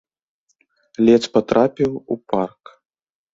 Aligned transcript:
Ледзь 1.07 1.27
патрапіў 1.35 1.91
у 1.93 2.15
парк. 2.35 2.63